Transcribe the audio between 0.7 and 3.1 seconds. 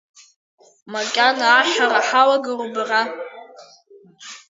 Макьана аҳәҳәара ҳалагару бара?